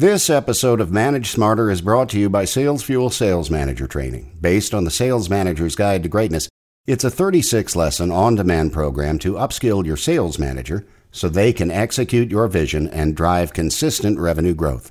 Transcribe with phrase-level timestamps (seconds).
[0.00, 4.34] This episode of Manage Smarter is brought to you by Sales Fuel Sales Manager Training.
[4.40, 6.48] Based on the Sales Manager's Guide to Greatness,
[6.86, 11.70] it's a 36 lesson on demand program to upskill your sales manager so they can
[11.70, 14.90] execute your vision and drive consistent revenue growth.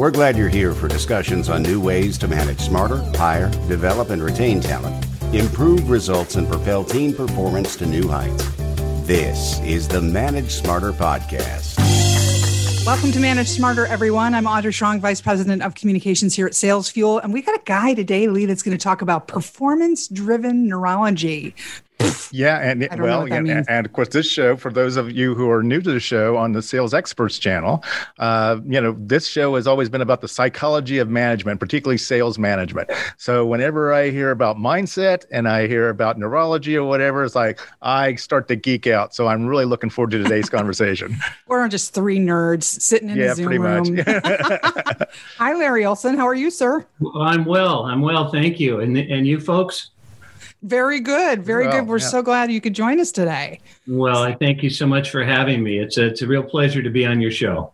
[0.00, 4.22] We're glad you're here for discussions on new ways to manage smarter, hire, develop, and
[4.22, 8.50] retain talent, improve results, and propel team performance to new heights.
[9.06, 11.76] This is the Manage Smarter podcast.
[12.86, 14.32] Welcome to Manage Smarter, everyone.
[14.32, 17.18] I'm Audrey Strong, Vice President of Communications here at Sales Fuel.
[17.18, 21.54] And we got a guy today, Lee, that's going to talk about performance driven neurology.
[22.32, 25.50] Yeah, and well, yeah, and, and, of course, this show for those of you who
[25.50, 27.84] are new to the show on the Sales Experts channel,
[28.18, 32.38] uh, you know, this show has always been about the psychology of management, particularly sales
[32.38, 32.90] management.
[33.16, 37.60] So whenever I hear about mindset and I hear about neurology or whatever, it's like
[37.82, 39.14] I start to geek out.
[39.14, 41.18] So I'm really looking forward to today's conversation.
[41.46, 43.96] We're just three nerds sitting in yeah, a Zoom pretty room.
[43.96, 44.06] much.
[45.38, 46.16] Hi, Larry Olson.
[46.16, 46.86] How are you, sir?
[47.00, 47.84] Well, I'm well.
[47.84, 48.80] I'm well, thank you.
[48.80, 49.90] And and you folks?
[50.62, 51.42] Very good.
[51.42, 51.88] Very well, good.
[51.88, 52.06] We're yeah.
[52.06, 53.60] so glad you could join us today.
[53.86, 55.78] Well, I thank you so much for having me.
[55.78, 57.72] It's a, it's a real pleasure to be on your show.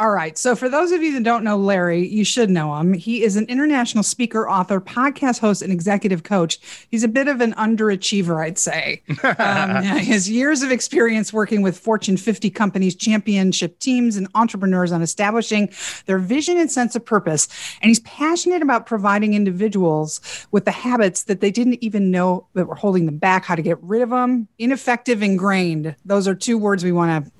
[0.00, 0.36] All right.
[0.36, 2.94] So, for those of you that don't know Larry, you should know him.
[2.94, 6.58] He is an international speaker, author, podcast host, and executive coach.
[6.90, 9.02] He's a bit of an underachiever, I'd say.
[9.44, 15.02] Um, his years of experience working with Fortune 50 companies, championship teams, and entrepreneurs on
[15.02, 15.70] establishing
[16.06, 17.48] their vision and sense of purpose.
[17.80, 22.66] And he's passionate about providing individuals with the habits that they didn't even know that
[22.66, 24.46] were holding them back, how to get rid of them.
[24.58, 25.96] Ineffective, ingrained.
[26.04, 27.32] Those are two words we want to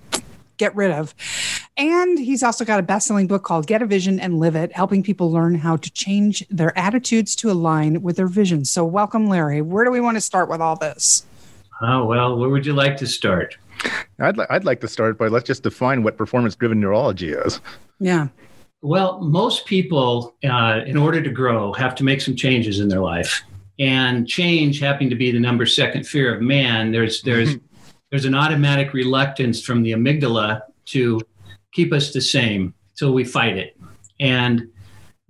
[0.56, 1.14] get rid of.
[1.76, 4.72] And he's also got a best selling book called Get a Vision and Live It,
[4.72, 8.64] helping people learn how to change their attitudes to align with their vision.
[8.64, 9.60] So, welcome, Larry.
[9.60, 11.26] Where do we want to start with all this?
[11.80, 13.56] Oh, well, where would you like to start?
[14.20, 17.60] I'd, li- I'd like to start by let's just define what performance driven neurology is.
[17.98, 18.28] Yeah.
[18.80, 23.00] Well, most people, uh, in order to grow, have to make some changes in their
[23.00, 23.42] life.
[23.80, 27.56] And change happening to be the number second fear of man, there's there's
[28.10, 31.20] there's an automatic reluctance from the amygdala to
[31.74, 33.76] keep us the same till we fight it.
[34.20, 34.70] And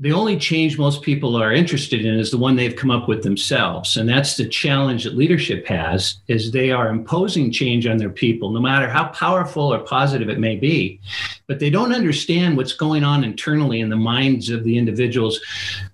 [0.01, 3.23] the only change most people are interested in is the one they've come up with
[3.23, 3.97] themselves.
[3.97, 8.51] And that's the challenge that leadership has is they are imposing change on their people
[8.51, 11.01] no matter how powerful or positive it may be.
[11.47, 15.41] But they don't understand what's going on internally in the minds of the individuals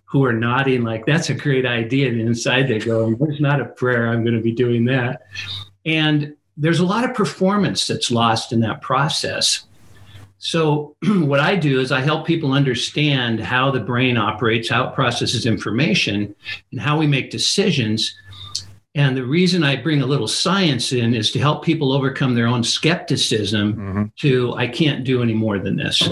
[0.04, 3.64] who are nodding like that's a great idea and inside they go there's not a
[3.64, 5.26] prayer i'm going to be doing that.
[5.86, 9.66] And there's a lot of performance that's lost in that process
[10.42, 14.94] so, what I do is I help people understand how the brain operates, how it
[14.94, 16.34] processes information,
[16.72, 18.18] and how we make decisions.
[18.94, 22.46] And the reason I bring a little science in is to help people overcome their
[22.46, 24.04] own skepticism mm-hmm.
[24.16, 26.08] to, I can't do any more than this.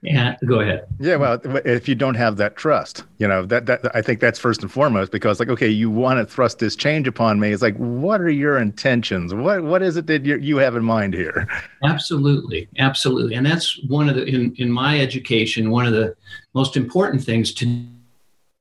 [0.00, 0.86] Yeah, go ahead.
[1.00, 4.38] Yeah, well, if you don't have that trust, you know, that that I think that's
[4.38, 7.50] first and foremost because like okay, you want to thrust this change upon me.
[7.50, 9.34] It's like what are your intentions?
[9.34, 11.48] What what is it that you you have in mind here?
[11.82, 12.68] Absolutely.
[12.78, 13.34] Absolutely.
[13.34, 16.14] And that's one of the in in my education, one of the
[16.54, 17.84] most important things to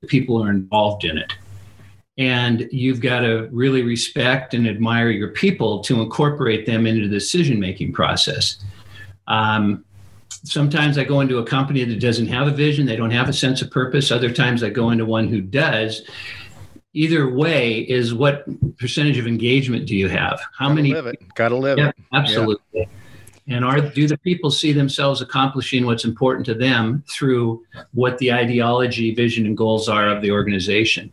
[0.08, 1.34] people are involved in it.
[2.18, 7.14] And you've got to really respect and admire your people to incorporate them into the
[7.14, 8.58] decision making process.
[9.28, 9.86] Um,
[10.48, 13.34] sometimes I go into a company that doesn't have a vision, they don't have a
[13.34, 14.12] sense of purpose.
[14.12, 16.02] Other times I go into one who does.
[16.94, 18.46] Either way is what
[18.78, 20.40] percentage of engagement do you have?
[20.58, 20.94] How Gotta many?
[20.94, 21.22] Live it.
[21.36, 21.96] Gotta live yeah, it.
[22.14, 22.58] Absolutely.
[22.74, 22.86] Yeah.
[23.50, 27.64] And are do the people see themselves accomplishing what's important to them through
[27.94, 31.12] what the ideology, vision, and goals are of the organization?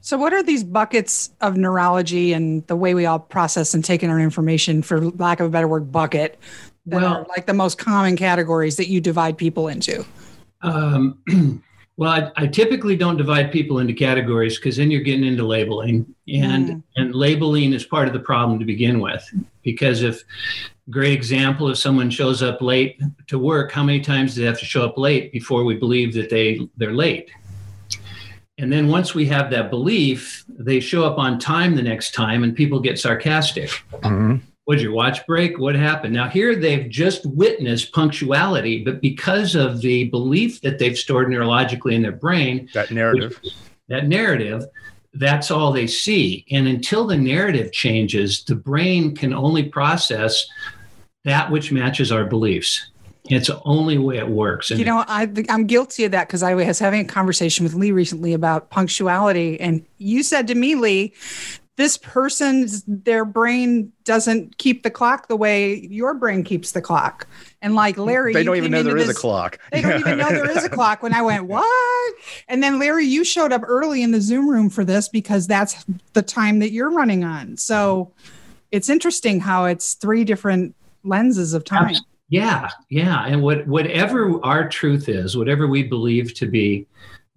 [0.00, 4.02] So, what are these buckets of neurology and the way we all process and take
[4.02, 6.38] in our information, for lack of a better word, bucket
[6.69, 10.04] that well, are like the most common categories that you divide people into?
[10.62, 11.18] Um,
[11.96, 16.14] well, I, I, typically don't divide people into categories because then you're getting into labeling,
[16.28, 16.82] and mm.
[16.96, 19.28] and labeling is part of the problem to begin with.
[19.62, 20.22] Because if
[20.88, 24.58] great example, if someone shows up late to work, how many times do they have
[24.58, 27.30] to show up late before we believe that they they're late?
[28.58, 32.44] And then once we have that belief, they show up on time the next time,
[32.44, 33.70] and people get sarcastic.
[34.02, 34.36] Mm-hmm.
[34.70, 35.58] Would your watch break?
[35.58, 36.14] What happened?
[36.14, 41.94] Now, here they've just witnessed punctuality, but because of the belief that they've stored neurologically
[41.94, 43.52] in their brain, that narrative, which,
[43.88, 44.62] that narrative,
[45.14, 46.46] that's all they see.
[46.52, 50.46] And until the narrative changes, the brain can only process
[51.24, 52.92] that which matches our beliefs.
[53.24, 54.70] It's the only way it works.
[54.70, 57.74] And you know, I, I'm guilty of that because I was having a conversation with
[57.74, 59.58] Lee recently about punctuality.
[59.58, 61.12] And you said to me, Lee,
[61.80, 67.26] this person's their brain doesn't keep the clock the way your brain keeps the clock.
[67.62, 69.58] And like Larry, they don't even know there this, is a clock.
[69.72, 71.02] They don't even know there is a clock.
[71.02, 72.14] When I went, what?
[72.48, 75.86] And then Larry, you showed up early in the Zoom room for this because that's
[76.12, 77.56] the time that you're running on.
[77.56, 78.12] So
[78.70, 81.94] it's interesting how it's three different lenses of time.
[82.28, 83.24] Yeah, yeah.
[83.26, 86.86] And what whatever our truth is, whatever we believe to be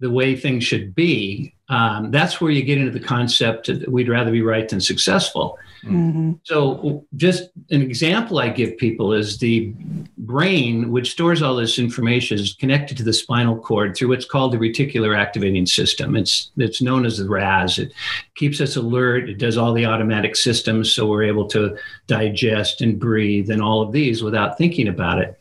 [0.04, 4.10] the way things should be, um, that's where you get into the concept that we'd
[4.10, 5.58] rather be right than successful.
[5.82, 6.32] Mm-hmm.
[6.42, 9.72] So, just an example I give people is the
[10.18, 14.52] brain, which stores all this information, is connected to the spinal cord through what's called
[14.52, 16.16] the reticular activating system.
[16.16, 17.78] It's it's known as the RAS.
[17.78, 17.92] It
[18.34, 19.30] keeps us alert.
[19.30, 21.78] It does all the automatic systems, so we're able to
[22.08, 25.40] digest and breathe and all of these without thinking about it.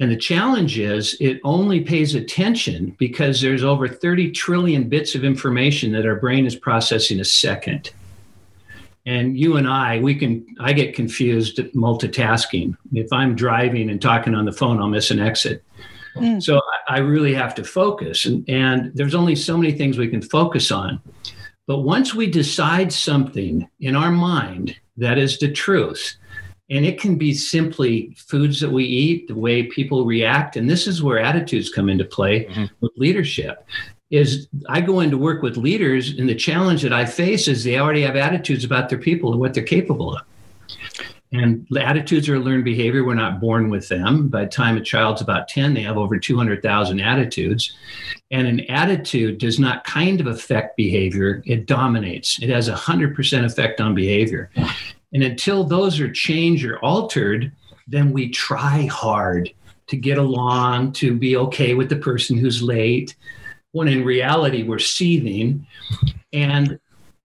[0.00, 5.24] And the challenge is it only pays attention because there's over 30 trillion bits of
[5.24, 7.90] information that our brain is processing a second.
[9.06, 12.76] And you and I, we can, I get confused at multitasking.
[12.92, 15.62] If I'm driving and talking on the phone, I'll miss an exit.
[16.16, 16.42] Mm.
[16.42, 18.24] So I really have to focus.
[18.24, 21.00] And, and there's only so many things we can focus on.
[21.66, 26.16] But once we decide something in our mind that is the truth,
[26.70, 30.56] and it can be simply foods that we eat, the way people react.
[30.56, 32.64] And this is where attitudes come into play mm-hmm.
[32.80, 33.66] with leadership.
[34.10, 37.78] Is I go into work with leaders, and the challenge that I face is they
[37.78, 40.22] already have attitudes about their people and what they're capable of.
[41.32, 43.04] And attitudes are learned behavior.
[43.04, 44.28] We're not born with them.
[44.28, 47.76] By the time a child's about 10, they have over 200,000 attitudes.
[48.30, 52.40] And an attitude does not kind of affect behavior, it dominates.
[52.40, 54.50] It has a 100% effect on behavior.
[55.14, 57.52] And until those are changed or altered,
[57.86, 59.50] then we try hard
[59.86, 63.14] to get along, to be okay with the person who's late,
[63.72, 65.66] when in reality we're seething.
[66.32, 66.78] And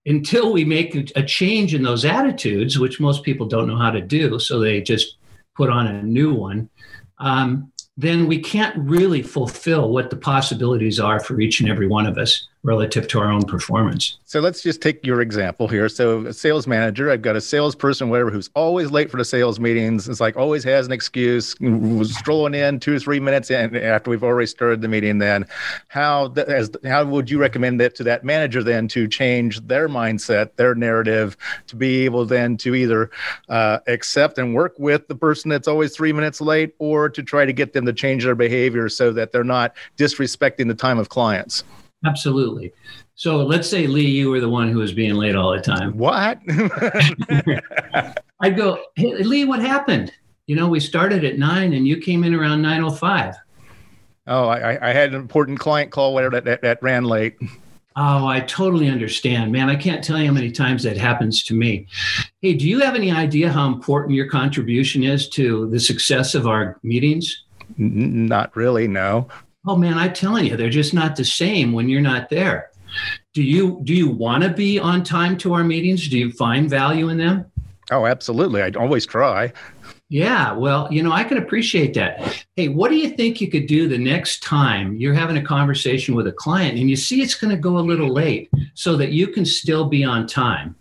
[0.05, 4.01] until we make a change in those attitudes, which most people don't know how to
[4.01, 5.17] do, so they just
[5.55, 6.69] put on a new one,
[7.17, 12.05] um, then we can't really fulfill what the possibilities are for each and every one
[12.05, 14.17] of us relative to our own performance.
[14.25, 15.87] So let's just take your example here.
[15.87, 19.59] So a sales manager, I've got a salesperson, whatever, who's always late for the sales
[19.61, 20.09] meetings.
[20.09, 21.55] It's like always has an excuse,
[22.03, 25.19] strolling in two or three minutes in after we've already started the meeting.
[25.19, 25.45] Then,
[25.87, 30.55] how as how would you recommend that to that manager then to change their mindset,
[30.57, 33.09] their narrative, to be able then to either
[33.47, 37.45] uh, accept and work with the person that's always three minutes late, or to try
[37.45, 41.07] to get them to change their behavior so that they're not disrespecting the time of
[41.07, 41.63] clients?
[42.05, 42.71] Absolutely.
[43.15, 45.97] So let's say Lee, you were the one who was being late all the time.
[45.97, 46.39] What?
[48.41, 50.13] I'd go, hey, Lee, what happened?
[50.47, 53.35] You know, we started at nine and you came in around nine oh five.
[54.25, 57.35] Oh, I, I had an important client call whatever that, that, ran late.
[57.95, 59.69] Oh, I totally understand, man.
[59.69, 61.87] I can't tell you how many times that happens to me.
[62.41, 66.47] Hey, do you have any idea how important your contribution is to the success of
[66.47, 67.43] our meetings?
[67.77, 69.27] Not really, no
[69.69, 72.71] oh man i'm telling you they're just not the same when you're not there.
[73.35, 76.07] Do you do you want to be on time to our meetings?
[76.09, 77.45] Do you find value in them?
[77.91, 78.63] Oh absolutely.
[78.63, 79.53] I always try.
[80.09, 82.43] Yeah well you know i can appreciate that.
[82.55, 86.15] Hey what do you think you could do the next time you're having a conversation
[86.15, 89.11] with a client and you see it's going to go a little late so that
[89.11, 90.75] you can still be on time?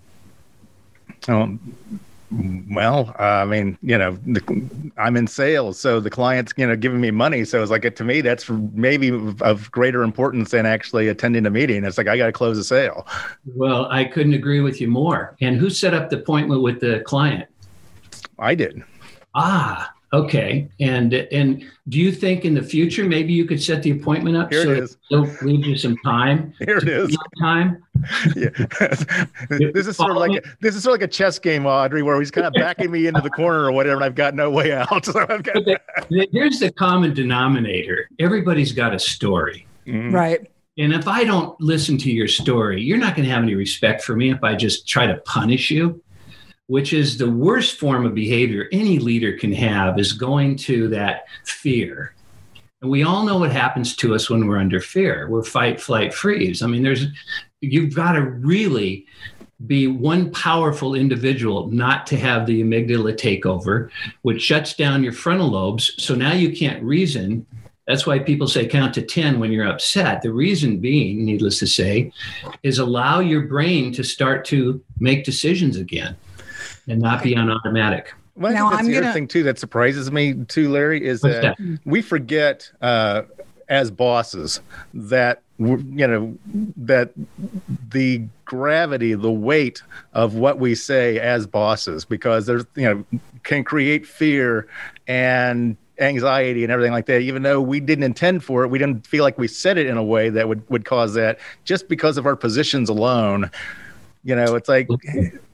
[1.27, 1.61] Um,
[2.31, 6.77] well, uh, I mean, you know, the, I'm in sales, so the client's, you know,
[6.77, 7.45] giving me money.
[7.45, 9.09] So it's like, to me, that's maybe
[9.41, 11.85] of greater importance than actually attending a meeting.
[11.85, 13.07] It's like, I got to close a sale.
[13.55, 15.37] Well, I couldn't agree with you more.
[15.41, 17.49] And who set up the appointment with the client?
[18.39, 18.83] I did.
[19.35, 20.71] Ah, Okay.
[20.81, 24.51] And and do you think in the future maybe you could set the appointment up
[24.51, 24.97] Here so it is.
[25.11, 26.55] it'll leave you some time?
[26.59, 27.15] Here it is.
[27.41, 27.85] Time.
[28.37, 28.49] yeah.
[29.51, 32.03] this is sort of like a, this is sort of like a chess game, Audrey,
[32.03, 34.51] where he's kind of backing me into the corner or whatever, and I've got no
[34.51, 34.89] way out.
[35.09, 35.57] So I've got
[36.11, 38.11] here's the common denominator.
[38.19, 39.67] Everybody's got a story.
[39.87, 40.15] Mm-hmm.
[40.15, 40.51] Right.
[40.77, 44.03] And if I don't listen to your story, you're not going to have any respect
[44.03, 46.03] for me if I just try to punish you
[46.69, 51.25] which is the worst form of behavior any leader can have, is going to that
[51.45, 52.15] fear.
[52.81, 55.29] And we all know what happens to us when we're under fear.
[55.29, 56.63] We're fight, flight, freeze.
[56.63, 57.07] I mean, there's
[57.61, 59.07] you've got to really
[59.67, 63.91] be one powerful individual not to have the amygdala take over,
[64.23, 65.93] which shuts down your frontal lobes.
[65.97, 67.45] So now you can't reason.
[67.89, 70.21] That's why people say count to 10 when you're upset.
[70.21, 72.13] The reason being, needless to say,
[72.63, 76.17] is allow your brain to start to make decisions again
[76.87, 78.13] and not be on automatic.
[78.37, 79.07] Well, I now, that's I'm the gonna...
[79.07, 83.23] other thing too that surprises me too, Larry, is that, that, we forget uh,
[83.69, 84.61] as bosses
[84.95, 86.39] that you know
[86.77, 87.11] that
[87.91, 89.83] the gravity the weight
[90.13, 93.05] of what we say as bosses because there's you know
[93.43, 94.69] can create fear
[95.09, 97.21] and anxiety and everything like that.
[97.21, 99.97] Even though we didn't intend for it we didn't feel like we said it in
[99.97, 101.41] a way that would would cause that.
[101.65, 103.51] Just because of our positions alone
[104.25, 104.89] you know it's like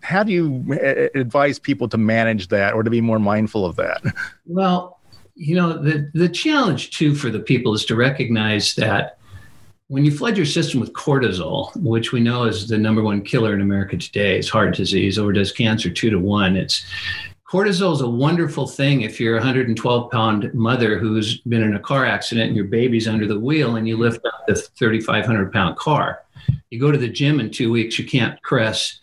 [0.02, 3.64] how do you eh, eh, advise people to manage that or to be more mindful
[3.64, 4.02] of that
[4.46, 5.00] well
[5.34, 9.18] you know the the challenge too for the people is to recognize that
[9.88, 13.52] when you flood your system with cortisol, which we know is the number one killer
[13.52, 16.56] in America today, it's heart disease, overdose cancer, two to one.
[16.56, 16.84] It's
[17.46, 21.80] cortisol is a wonderful thing if you're a 112 pound mother who's been in a
[21.80, 25.76] car accident and your baby's under the wheel and you lift up the 3,500 pound
[25.76, 26.23] car.
[26.74, 28.98] You go to the gym in two weeks, you can't press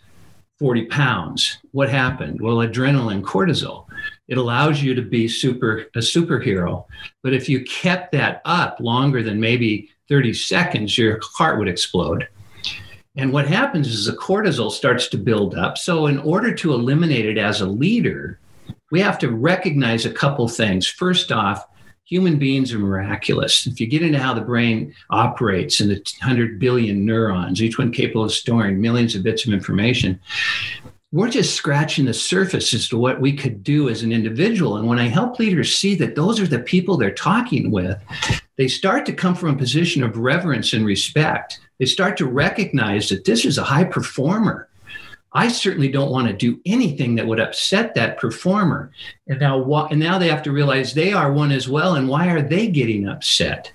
[0.58, 1.56] 40 pounds.
[1.70, 2.38] What happened?
[2.38, 3.86] Well, adrenaline, cortisol.
[4.28, 6.84] It allows you to be super a superhero.
[7.22, 12.28] But if you kept that up longer than maybe 30 seconds, your heart would explode.
[13.16, 15.78] And what happens is the cortisol starts to build up.
[15.78, 18.38] So, in order to eliminate it as a leader,
[18.90, 20.86] we have to recognize a couple things.
[20.86, 21.64] First off,
[22.04, 23.66] human beings are miraculous.
[23.66, 27.92] If you get into how the brain operates and the 100 billion neurons, each one
[27.92, 30.20] capable of storing millions of bits of information,
[31.12, 34.78] we're just scratching the surface as to what we could do as an individual.
[34.78, 38.02] And when I help leaders see that those are the people they're talking with,
[38.56, 41.60] they start to come from a position of reverence and respect.
[41.78, 44.68] They start to recognize that this is a high performer.
[45.34, 48.92] I certainly don't want to do anything that would upset that performer.
[49.28, 51.94] And now, and now they have to realize they are one as well.
[51.94, 53.72] And why are they getting upset?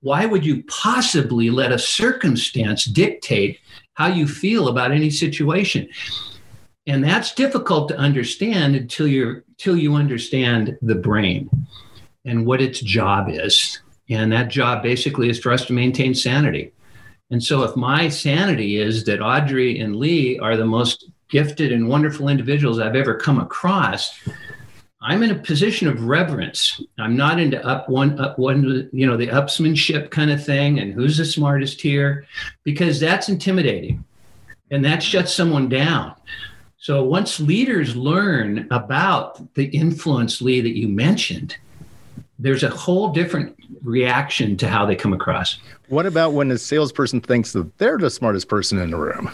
[0.00, 3.58] Why would you possibly let a circumstance dictate
[3.94, 5.88] how you feel about any situation?
[6.86, 11.48] And that's difficult to understand until you're until you understand the brain
[12.26, 13.80] and what its job is.
[14.10, 16.72] And that job basically is for us to maintain sanity.
[17.30, 21.88] And so, if my sanity is that Audrey and Lee are the most gifted and
[21.88, 24.18] wonderful individuals I've ever come across,
[25.00, 26.80] I'm in a position of reverence.
[26.98, 30.94] I'm not into up one, up one, you know, the upsmanship kind of thing and
[30.94, 32.26] who's the smartest here,
[32.62, 34.04] because that's intimidating
[34.70, 36.14] and that shuts someone down.
[36.78, 41.56] So once leaders learn about the influence, Lee, that you mentioned,
[42.38, 45.58] there's a whole different reaction to how they come across.
[45.88, 49.30] What about when a salesperson thinks that they're the smartest person in the room?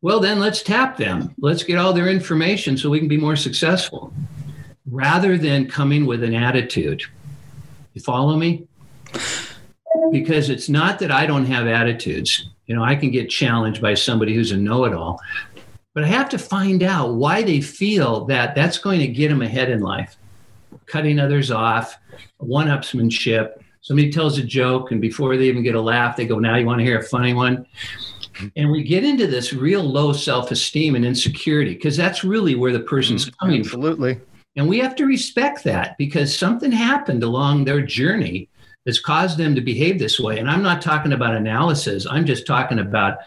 [0.00, 1.34] Well, then let's tap them.
[1.38, 4.12] Let's get all their information so we can be more successful
[4.90, 7.02] rather than coming with an attitude.
[7.94, 8.66] You follow me?
[10.12, 12.48] Because it's not that I don't have attitudes.
[12.66, 15.20] You know, I can get challenged by somebody who's a know it all,
[15.94, 19.42] but I have to find out why they feel that that's going to get them
[19.42, 20.16] ahead in life.
[20.88, 21.96] Cutting others off,
[22.38, 23.62] one upsmanship.
[23.80, 26.66] Somebody tells a joke, and before they even get a laugh, they go, Now you
[26.66, 27.66] want to hear a funny one?
[28.56, 32.72] And we get into this real low self esteem and insecurity because that's really where
[32.72, 34.14] the person's mm, coming absolutely.
[34.14, 34.22] from.
[34.22, 34.28] Absolutely.
[34.56, 38.48] And we have to respect that because something happened along their journey
[38.84, 40.38] that's caused them to behave this way.
[40.38, 43.18] And I'm not talking about analysis, I'm just talking about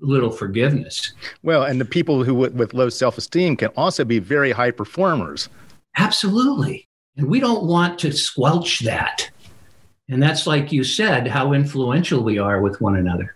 [0.00, 1.12] little forgiveness.
[1.42, 5.48] Well, and the people who with low self esteem can also be very high performers.
[5.96, 6.88] Absolutely.
[7.16, 9.30] And we don't want to squelch that.
[10.08, 13.34] And that's like you said, how influential we are with one another.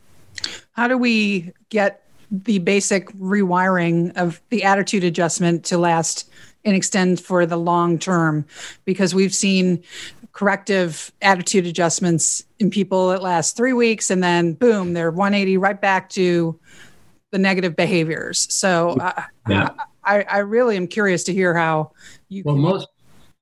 [0.72, 6.28] How do we get the basic rewiring of the attitude adjustment to last
[6.64, 8.44] and extend for the long term?
[8.84, 9.82] Because we've seen
[10.32, 15.80] corrective attitude adjustments in people that last three weeks and then boom, they're 180 right
[15.80, 16.58] back to
[17.30, 18.52] the negative behaviors.
[18.52, 19.70] So uh, yeah.
[20.04, 21.92] I, I really am curious to hear how
[22.28, 22.42] you.
[22.44, 22.88] Well, can- most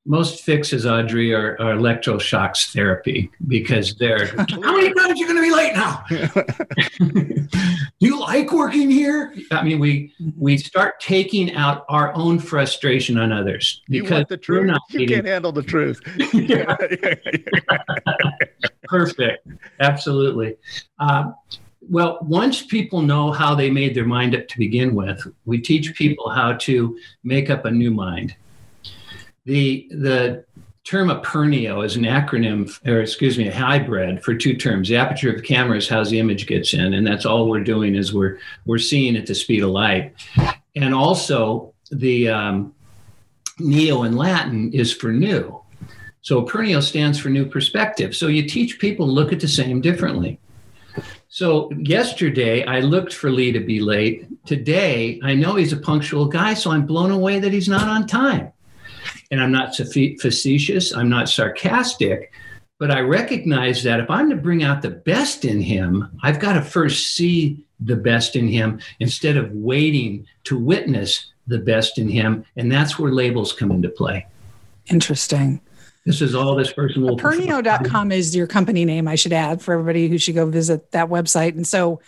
[0.06, 5.36] most fixes, Audrey, are, are electroshocks therapy because they're how many times are you going
[5.36, 6.04] to be late now?
[8.00, 9.34] Do you like working here?
[9.50, 14.66] I mean, we we start taking out our own frustration on others because the truth.
[14.66, 16.02] Not you can't handle the truth.
[18.84, 19.48] Perfect.
[19.80, 20.56] Absolutely.
[20.98, 21.32] Uh,
[21.88, 25.94] well, once people know how they made their mind up to begin with, we teach
[25.94, 28.34] people how to make up a new mind.
[29.46, 30.44] The the
[30.84, 34.88] term apernio is an acronym, or excuse me, a hybrid for two terms.
[34.88, 37.64] The aperture of the camera is how the image gets in, and that's all we're
[37.64, 40.14] doing is we're we're seeing at the speed of light.
[40.76, 42.74] And also the um,
[43.58, 45.60] neo in Latin is for new.
[46.22, 48.16] So apernio stands for new perspective.
[48.16, 50.40] So you teach people look at the same differently.
[51.28, 54.26] So yesterday I looked for Lee to be late.
[54.46, 58.06] Today I know he's a punctual guy, so I'm blown away that he's not on
[58.06, 58.53] time.
[59.30, 62.32] And I'm not facetious, I'm not sarcastic,
[62.78, 66.54] but I recognize that if I'm to bring out the best in him, I've got
[66.54, 72.08] to first see the best in him instead of waiting to witness the best in
[72.08, 72.44] him.
[72.56, 74.26] And that's where labels come into play.
[74.86, 75.60] Interesting.
[76.06, 77.16] This is all this person will.
[77.16, 81.08] Pernio.com is your company name, I should add, for everybody who should go visit that
[81.08, 81.56] website.
[81.56, 82.02] And so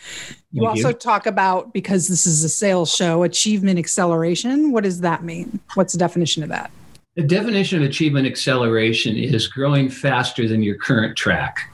[0.52, 0.94] you Thank also you.
[0.94, 4.73] talk about, because this is a sales show, achievement acceleration.
[4.73, 5.61] What does that mean?
[5.75, 6.70] What's the definition of that?
[7.16, 11.70] The definition of achievement acceleration is growing faster than your current track,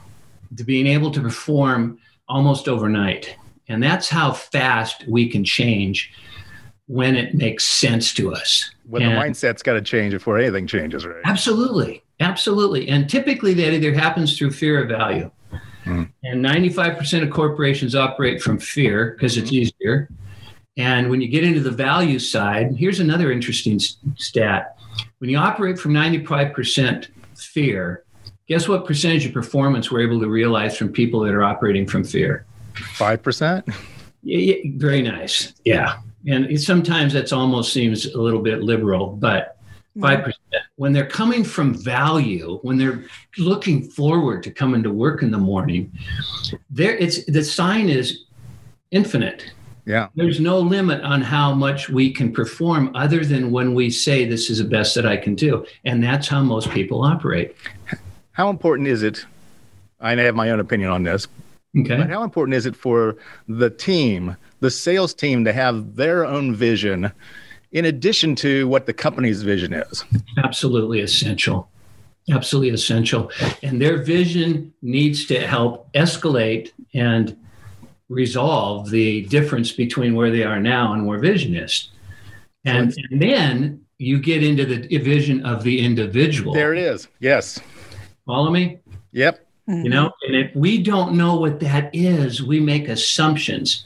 [0.55, 3.35] to being able to perform almost overnight.
[3.67, 6.11] And that's how fast we can change
[6.87, 8.71] when it makes sense to us.
[8.85, 11.21] When and the mindset's got to change before anything changes, right?
[11.25, 12.03] Absolutely.
[12.19, 12.87] Absolutely.
[12.87, 15.29] And typically that either happens through fear of value.
[15.85, 16.09] Mm.
[16.23, 20.09] And 95% of corporations operate from fear because it's easier.
[20.77, 24.72] And when you get into the value side, here's another interesting stat.
[25.19, 28.03] When you operate from 95% fear,
[28.47, 32.03] guess what percentage of performance we're able to realize from people that are operating from
[32.03, 32.45] fear?
[32.73, 33.73] 5%?
[34.23, 35.53] Yeah, yeah, very nice.
[35.65, 35.97] Yeah.
[36.27, 39.57] And it, sometimes that's almost seems a little bit liberal, but
[39.97, 40.29] mm-hmm.
[40.29, 40.33] 5%.
[40.75, 43.05] When they're coming from value, when they're
[43.37, 45.91] looking forward to coming to work in the morning,
[46.71, 48.25] there it's the sign is
[48.89, 49.51] infinite.
[49.85, 50.07] Yeah.
[50.15, 54.49] There's no limit on how much we can perform other than when we say this
[54.49, 55.65] is the best that I can do.
[55.83, 57.55] And that's how most people operate.
[58.31, 59.25] How important is it?
[59.99, 61.27] I have my own opinion on this.
[61.77, 61.97] Okay.
[61.97, 66.55] But how important is it for the team, the sales team, to have their own
[66.55, 67.11] vision
[67.71, 70.03] in addition to what the company's vision is?
[70.37, 71.69] Absolutely essential.
[72.29, 73.31] Absolutely essential.
[73.63, 77.35] And their vision needs to help escalate and
[78.13, 81.89] resolve the difference between where they are now and where vision is.
[82.65, 86.53] And, and then you get into the vision of the individual.
[86.53, 87.07] There it is.
[87.19, 87.59] Yes.
[88.25, 88.79] Follow me?
[89.11, 89.45] Yep.
[89.67, 93.85] You know, and if we don't know what that is, we make assumptions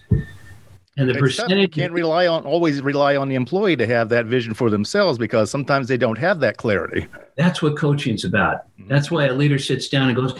[0.98, 4.26] and the Except percentage can't rely on always rely on the employee to have that
[4.26, 7.08] vision for themselves because sometimes they don't have that clarity.
[7.36, 8.66] That's what coaching's about.
[8.80, 8.88] Mm-hmm.
[8.88, 10.34] That's why a leader sits down and goes,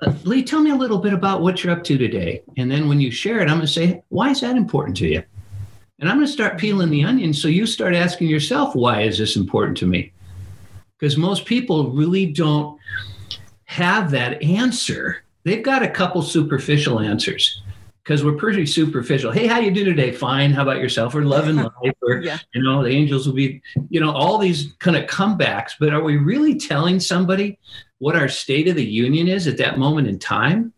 [0.00, 2.42] Uh, Lee, tell me a little bit about what you're up to today.
[2.56, 5.06] And then when you share it, I'm going to say, why is that important to
[5.06, 5.22] you?
[6.00, 7.32] And I'm going to start peeling the onion.
[7.32, 10.12] So you start asking yourself, why is this important to me?
[10.98, 12.78] Because most people really don't
[13.66, 15.24] have that answer.
[15.44, 17.62] They've got a couple superficial answers
[18.02, 19.32] because we're pretty superficial.
[19.32, 20.12] Hey, how you do today?
[20.12, 20.52] Fine.
[20.52, 21.14] How about yourself?
[21.14, 22.38] Or loving life, or yeah.
[22.52, 25.72] you know, the angels will be, you know, all these kind of comebacks.
[25.78, 27.58] But are we really telling somebody
[27.98, 30.72] what our state of the union is at that moment in time?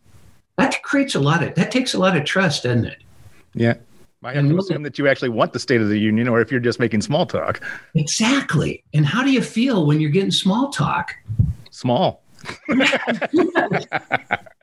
[0.58, 3.02] That creates a lot of that takes a lot of trust, doesn't it?
[3.54, 3.74] Yeah.
[4.22, 6.40] I have and to assume that you actually want the state of the union, or
[6.40, 7.60] if you're just making small talk.
[7.94, 8.82] Exactly.
[8.92, 11.14] And how do you feel when you're getting small talk?
[11.70, 12.22] Small.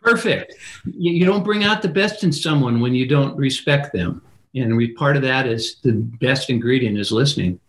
[0.02, 0.56] Perfect.
[0.86, 4.22] You, you, don't bring out the best in someone when you don't respect them.
[4.54, 7.60] And we, part of that is the best ingredient is listening.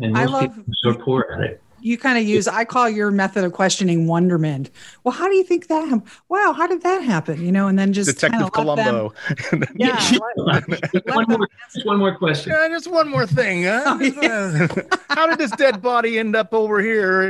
[0.00, 1.62] And most I love, people are so poor at it.
[1.82, 4.70] You kind of use, I call your method of questioning wonderment.
[5.04, 6.10] Well, how do you think that happened?
[6.28, 7.44] Wow, how did that happen?
[7.44, 9.12] You know, and then just Detective Columbo.
[9.50, 10.18] Them, yeah.
[10.34, 11.48] one, more,
[11.84, 12.52] one more question.
[12.52, 13.64] Yeah, just one more thing.
[13.64, 13.82] Huh?
[13.86, 14.66] Oh, yeah.
[15.10, 17.22] how did this dead body end up over here?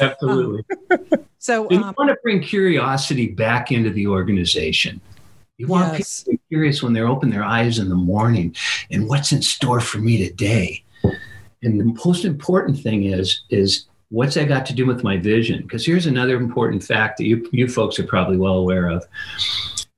[0.00, 0.64] Absolutely.
[1.38, 5.00] So, you um, want to bring curiosity back into the organization.
[5.58, 6.22] You want yes.
[6.22, 8.54] people to be curious when they open their eyes in the morning
[8.90, 10.82] and what's in store for me today.
[11.62, 15.62] And the most important thing is is what's that got to do with my vision?
[15.62, 19.04] Because here's another important fact that you you folks are probably well aware of.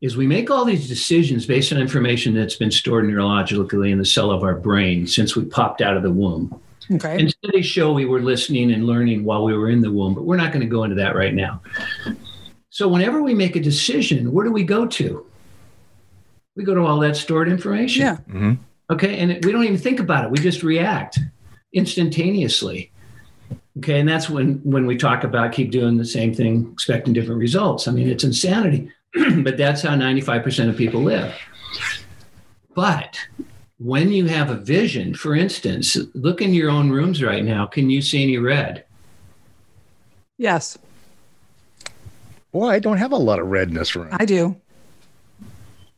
[0.00, 4.04] Is we make all these decisions based on information that's been stored neurologically in the
[4.04, 6.60] cell of our brain since we popped out of the womb.
[6.92, 7.18] Okay.
[7.18, 10.24] And studies show we were listening and learning while we were in the womb, but
[10.24, 11.62] we're not going to go into that right now.
[12.68, 15.26] So, whenever we make a decision, where do we go to?
[16.56, 18.02] We go to all that stored information.
[18.02, 18.16] Yeah.
[18.28, 18.52] Mm-hmm.
[18.90, 19.18] Okay.
[19.18, 21.18] And we don't even think about it, we just react
[21.74, 22.90] instantaneously.
[23.78, 24.00] Okay.
[24.00, 27.88] And that's when, when we talk about keep doing the same thing, expecting different results.
[27.88, 28.90] I mean, it's insanity,
[29.42, 31.34] but that's how 95% of people live.
[32.74, 33.18] But
[33.78, 37.66] when you have a vision, for instance, look in your own rooms right now.
[37.66, 38.84] Can you see any red?
[40.38, 40.78] Yes.
[42.52, 44.08] Boy, I don't have a lot of red in this room.
[44.12, 44.56] I do.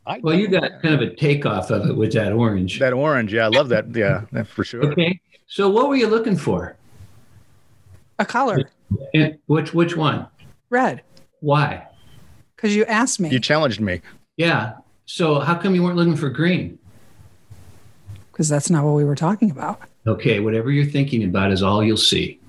[0.05, 2.79] I well, you got kind of a takeoff of it with that orange.
[2.79, 3.93] That orange, yeah, I love that.
[3.93, 4.85] Yeah, for sure.
[4.85, 6.75] Okay, so what were you looking for?
[8.19, 8.69] A color.
[9.13, 10.27] And which which one?
[10.69, 11.01] Red.
[11.39, 11.87] Why?
[12.55, 13.29] Because you asked me.
[13.29, 14.01] You challenged me.
[14.37, 14.73] Yeah.
[15.05, 16.79] So how come you weren't looking for green?
[18.37, 19.81] because that's not what we were talking about.
[20.05, 22.39] Okay, whatever you're thinking about is all you'll see.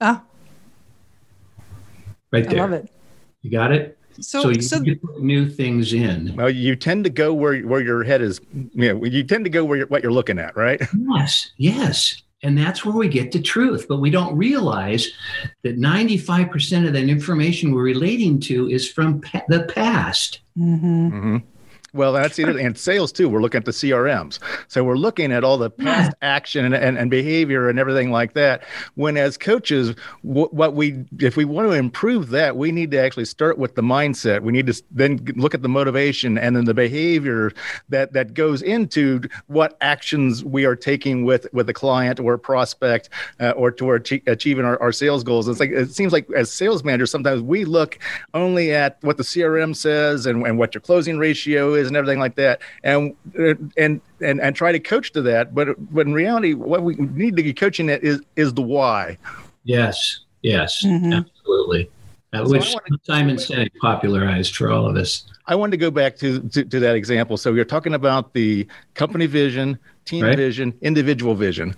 [0.00, 0.20] Ah.
[2.32, 2.58] Right there.
[2.58, 2.90] I love it.
[3.40, 3.95] You got it?
[4.20, 6.34] So, so you so put new things in.
[6.36, 8.40] Well, you tend to go where where your head is.
[8.52, 10.80] You know, you tend to go where you're, what you're looking at, right?
[11.16, 12.22] Yes, yes.
[12.42, 13.86] And that's where we get the truth.
[13.88, 15.10] But we don't realize
[15.62, 20.40] that 95% of that information we're relating to is from pa- the past.
[20.58, 21.08] Mm-hmm.
[21.08, 21.36] Mm-hmm.
[21.96, 22.48] Well, that's it.
[22.56, 23.28] And sales too.
[23.28, 24.38] We're looking at the CRMs.
[24.68, 26.28] So we're looking at all the past yeah.
[26.28, 28.64] action and, and, and, behavior and everything like that.
[28.94, 32.98] When as coaches, w- what we, if we want to improve that, we need to
[32.98, 34.42] actually start with the mindset.
[34.42, 37.52] We need to then look at the motivation and then the behavior
[37.88, 42.38] that, that goes into what actions we are taking with, with a client or a
[42.38, 43.08] prospect
[43.40, 45.48] uh, or toward achieving our, our sales goals.
[45.48, 47.98] It's like, it seems like as sales managers, sometimes we look
[48.34, 52.18] only at what the CRM says and, and what your closing ratio is and everything
[52.18, 53.14] like that, and
[53.76, 55.54] and and and try to coach to that.
[55.54, 59.18] But but in reality, what we need to be coaching at is is the why.
[59.64, 61.12] Yes, yes, mm-hmm.
[61.12, 61.90] absolutely.
[62.32, 65.24] Uh, so which to, Simon Sinek popularized for all of us.
[65.46, 67.36] I wanted to go back to, to, to that example.
[67.36, 70.36] So you're talking about the company vision, team right.
[70.36, 71.74] vision, individual vision.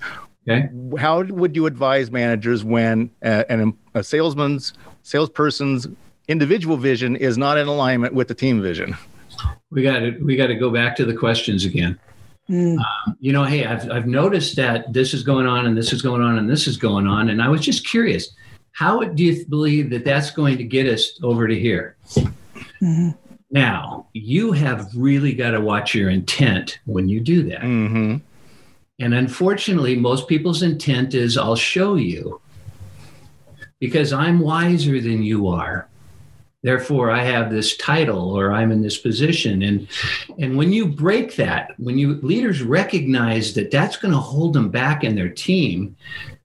[0.49, 0.69] Okay.
[0.99, 5.87] How would you advise managers when uh, an, a salesman's salesperson's
[6.29, 8.97] individual vision is not in alignment with the team vision?
[9.71, 11.99] We got to we got to go back to the questions again.
[12.49, 12.79] Mm.
[12.79, 16.01] Um, you know, hey, I've I've noticed that this is going on and this is
[16.03, 18.31] going on and this is going on, and I was just curious,
[18.73, 21.97] how do you believe that that's going to get us over to here?
[22.15, 23.11] Mm-hmm.
[23.51, 27.61] Now, you have really got to watch your intent when you do that.
[27.61, 28.17] Mm-hmm.
[29.01, 32.41] And unfortunately, most people's intent is I'll show you
[33.79, 35.89] because I'm wiser than you are
[36.63, 39.63] therefore i have this title or i'm in this position.
[39.63, 39.89] And
[40.39, 44.71] and when you break that when you leaders recognize that that's going to hold them
[44.71, 45.97] back in their team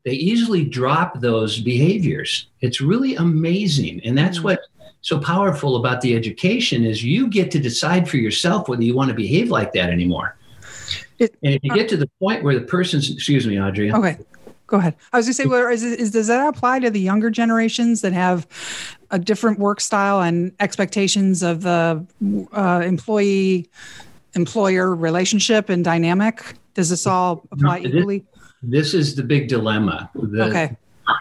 [0.04, 2.48] they easily drop those behaviors.
[2.60, 4.02] It's really amazing.
[4.04, 4.44] And that's mm.
[4.44, 4.60] what
[5.02, 9.10] so powerful about the education is you get to decide for yourself whether you want
[9.10, 10.38] to behave like that anymore.
[11.20, 14.18] It, and if you get to the point where the person's excuse me audrey okay
[14.68, 14.96] go ahead.
[15.12, 18.02] I was going to say, well, is, is, does that apply to the younger generations
[18.02, 18.48] that have
[19.14, 22.06] a different work style and expectations of the
[22.52, 23.70] uh, employee
[24.34, 26.56] employer relationship and dynamic?
[26.74, 28.26] Does this all apply no, equally?
[28.64, 30.10] This is the big dilemma.
[30.16, 30.76] The, okay.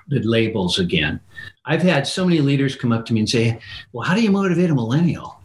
[0.08, 1.20] The labels again.
[1.66, 3.60] I've had so many leaders come up to me and say,
[3.92, 5.40] "Well, how do you motivate a millennial?"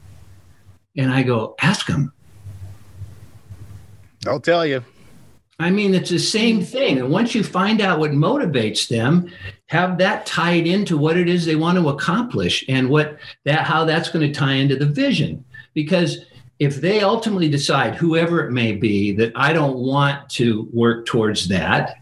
[0.96, 2.14] And I go, "Ask them."
[4.26, 4.84] I'll tell you.
[5.60, 7.00] I mean, it's the same thing.
[7.00, 9.32] And once you find out what motivates them,
[9.68, 13.84] have that tied into what it is they want to accomplish and what that how
[13.84, 15.44] that's going to tie into the vision.
[15.74, 16.26] Because
[16.60, 21.48] if they ultimately decide, whoever it may be, that I don't want to work towards
[21.48, 21.96] that,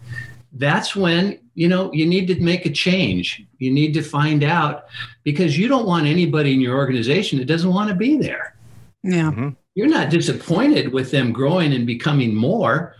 [0.53, 3.41] that's when you know you need to make a change.
[3.59, 4.85] You need to find out
[5.23, 8.55] because you don't want anybody in your organization that doesn't want to be there.
[9.01, 9.31] Yeah.
[9.31, 12.95] Mm-hmm you're not disappointed with them growing and becoming more.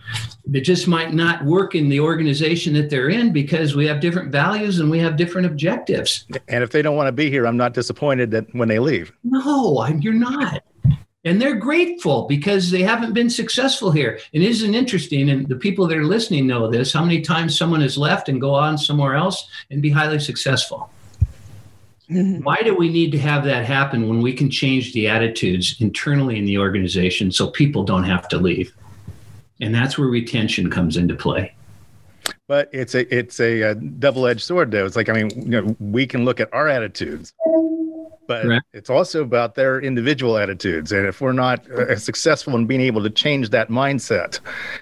[0.52, 4.30] It just might not work in the organization that they're in because we have different
[4.30, 6.26] values and we have different objectives.
[6.48, 9.10] And if they don't want to be here, I'm not disappointed that when they leave.
[9.24, 10.62] No, you're not.
[11.24, 14.20] And they're grateful because they haven't been successful here.
[14.32, 17.80] And isn't interesting, and the people that are listening know this, how many times someone
[17.80, 20.88] has left and go on somewhere else and be highly successful.
[22.10, 22.44] Mm-hmm.
[22.44, 26.38] Why do we need to have that happen when we can change the attitudes internally
[26.38, 28.72] in the organization so people don't have to leave?
[29.60, 31.52] And that's where retention comes into play.
[32.48, 34.86] But it's a it's a, a double-edged sword, though.
[34.86, 37.32] It's like I mean, you know, we can look at our attitudes,
[38.26, 38.66] but Correct.
[38.72, 40.92] it's also about their individual attitudes.
[40.92, 44.40] And if we're not uh, successful in being able to change that mindset,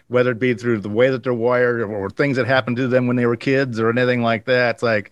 [0.09, 2.89] whether it be through the way that they're wired or, or things that happened to
[2.89, 5.11] them when they were kids or anything like that, it's like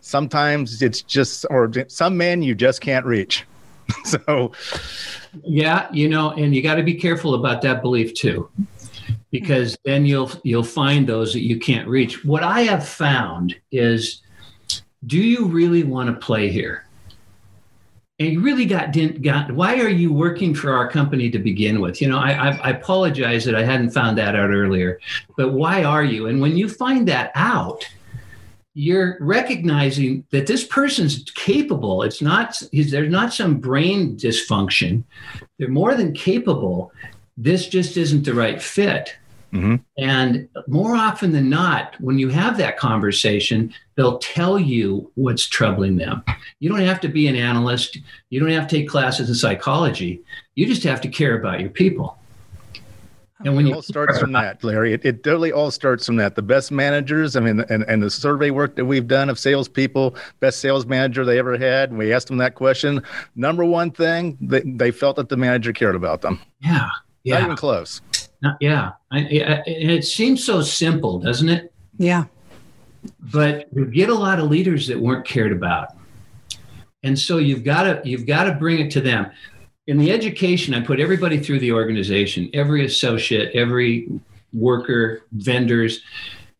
[0.00, 3.46] sometimes it's just, or some men you just can't reach.
[4.04, 4.52] so,
[5.42, 8.48] yeah, you know, and you got to be careful about that belief too
[9.30, 12.24] because then you'll you'll find those that you can't reach.
[12.24, 14.22] What I have found is
[15.06, 16.86] do you really want to play here?
[18.20, 21.80] And you really got didn't got why are you working for our company to begin
[21.80, 22.00] with?
[22.00, 25.00] You know I, I, I apologize that i hadn't found that out earlier
[25.36, 26.26] but why are you?
[26.26, 27.84] And when you find that out
[28.74, 32.02] you're recognizing that this person's capable.
[32.04, 35.02] It's not there's not some brain dysfunction.
[35.58, 36.92] They're more than capable.
[37.36, 39.16] This just isn't the right fit
[39.52, 39.76] Mm-hmm.
[39.98, 45.96] And more often than not, when you have that conversation, they'll tell you what's troubling
[45.96, 46.22] them.
[46.60, 47.98] You don't have to be an analyst,
[48.30, 50.22] you don't have to take classes in psychology.
[50.54, 52.16] You just have to care about your people.
[53.42, 56.34] And when it all starts from that, Larry, it, it totally all starts from that.
[56.34, 60.14] The best managers, I mean, and, and the survey work that we've done of salespeople,
[60.40, 63.02] best sales manager they ever had, and we asked them that question.
[63.36, 66.38] Number one thing, they, they felt that the manager cared about them.
[66.60, 66.90] Yeah.
[67.24, 67.36] Yeah.
[67.36, 68.02] Not even close.
[68.42, 68.92] Not, yeah.
[69.10, 71.72] I, I, it seems so simple, doesn't it?
[71.98, 72.24] Yeah.
[73.20, 75.96] But you get a lot of leaders that weren't cared about.
[77.02, 79.30] And so you've got to you've got to bring it to them
[79.90, 84.08] in the education, I put everybody through the organization, every associate, every
[84.52, 86.02] worker, vendors,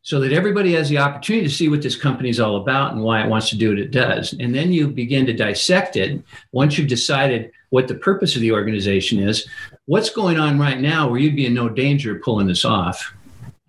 [0.03, 3.03] so that everybody has the opportunity to see what this company is all about and
[3.03, 4.33] why it wants to do what it does.
[4.41, 6.21] And then you begin to dissect it.
[6.51, 9.49] Once you've decided what the purpose of the organization is,
[9.87, 13.15] what's going on right now where you'd be in no danger of pulling this off.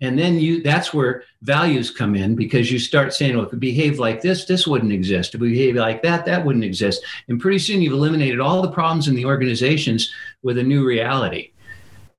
[0.00, 3.58] And then you that's where values come in because you start saying well if we
[3.58, 5.34] behave like this this wouldn't exist.
[5.34, 7.04] If we behave like that that wouldn't exist.
[7.28, 10.12] And pretty soon you've eliminated all the problems in the organizations
[10.42, 11.52] with a new reality.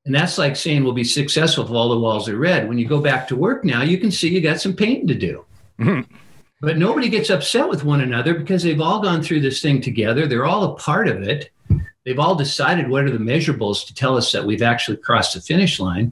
[0.06, 2.70] And that's like saying we'll be successful if all the walls are red.
[2.70, 5.16] When you go back to work now you can see you got some painting to
[5.16, 5.46] do.
[5.80, 6.14] Mm-hmm.
[6.62, 10.28] but nobody gets upset with one another because they've all gone through this thing together.
[10.28, 11.50] They're all a part of it
[12.06, 15.42] they've all decided what are the measurables to tell us that we've actually crossed the
[15.42, 16.12] finish line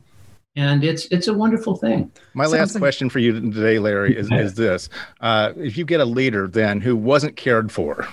[0.55, 2.11] and it's it's a wonderful thing.
[2.33, 4.89] My last question for you today, Larry, is, is this:
[5.21, 8.07] uh, if you get a leader then who wasn't cared for,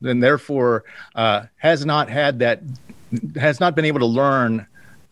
[0.00, 2.62] then therefore uh, has not had that,
[3.36, 4.66] has not been able to learn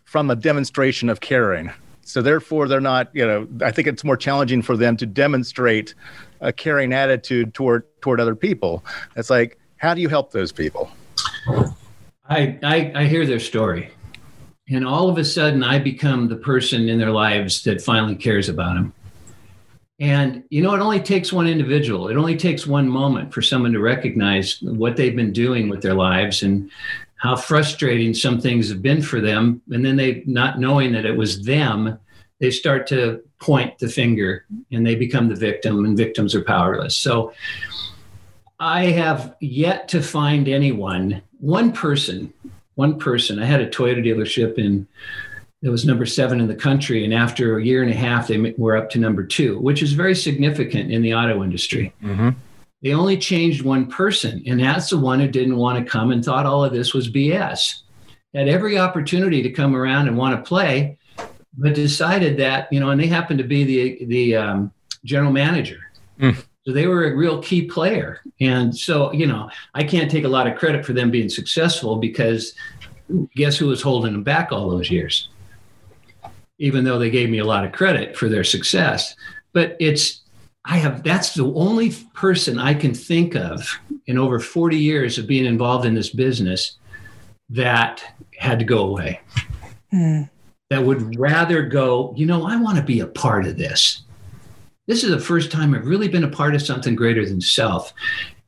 [0.04, 1.72] from a demonstration of caring.
[2.02, 3.08] So therefore, they're not.
[3.14, 5.94] You know, I think it's more challenging for them to demonstrate
[6.40, 8.84] a caring attitude toward toward other people.
[9.16, 10.90] It's like, how do you help those people?
[12.28, 13.90] I, I, I hear their story.
[14.68, 18.48] And all of a sudden i become the person in their lives that finally cares
[18.48, 18.94] about them
[20.00, 22.08] and you know it only takes one individual.
[22.08, 25.94] It only takes one moment for someone to recognize what they've been doing with their
[25.94, 26.70] lives and
[27.16, 29.62] how frustrating some things have been for them.
[29.70, 31.98] And then they not knowing that it was them
[32.40, 36.96] they start to point the finger and they become the victim and victims are powerless.
[36.96, 37.32] So
[38.64, 42.32] i have yet to find anyone one person
[42.74, 43.38] one person.
[43.38, 44.86] I had a Toyota dealership in
[45.62, 48.54] it was number seven in the country, and after a year and a half, they
[48.58, 51.90] were up to number two, which is very significant in the auto industry.
[52.02, 52.30] Mm-hmm.
[52.82, 56.22] They only changed one person, and that's the one who didn't want to come and
[56.22, 57.76] thought all of this was BS.
[58.34, 60.98] Had every opportunity to come around and want to play,
[61.56, 64.72] but decided that you know, and they happened to be the the um,
[65.02, 65.80] general manager.
[66.20, 66.44] Mm.
[66.66, 68.20] So they were a real key player.
[68.40, 71.96] And so, you know, I can't take a lot of credit for them being successful
[71.96, 72.54] because
[73.36, 75.28] guess who was holding them back all those years?
[76.58, 79.14] Even though they gave me a lot of credit for their success.
[79.52, 80.22] But it's,
[80.64, 85.26] I have, that's the only person I can think of in over 40 years of
[85.26, 86.78] being involved in this business
[87.50, 88.02] that
[88.38, 89.20] had to go away.
[89.92, 90.30] Mm.
[90.70, 94.03] That would rather go, you know, I want to be a part of this
[94.86, 97.92] this is the first time I've really been a part of something greater than self.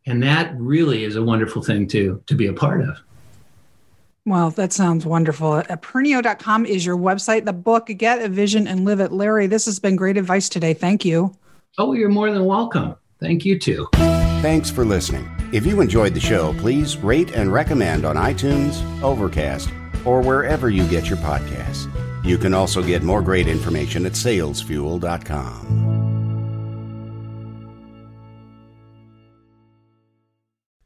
[0.06, 2.98] And that really is a wonderful thing to, to be a part of.
[4.24, 5.52] Well, that sounds wonderful.
[5.52, 7.44] Uh, Pernio.com is your website.
[7.44, 9.12] The book, Get a Vision and Live It.
[9.12, 10.74] Larry, this has been great advice today.
[10.74, 11.32] Thank you.
[11.78, 12.96] Oh, you're more than welcome.
[13.20, 13.86] Thank you too.
[13.94, 15.28] Thanks for listening.
[15.52, 19.70] If you enjoyed the show, please rate and recommend on iTunes, Overcast,
[20.04, 21.86] or wherever you get your podcasts.
[22.24, 26.05] You can also get more great information at salesfuel.com.